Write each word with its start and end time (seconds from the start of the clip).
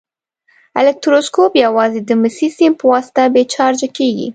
الکتروسکوپ 0.81 1.51
یوازې 1.65 1.99
د 2.03 2.11
مسي 2.21 2.47
سیم 2.57 2.71
په 2.79 2.85
واسطه 2.91 3.21
بې 3.33 3.43
چارجه 3.53 3.87
کیږي. 3.97 4.27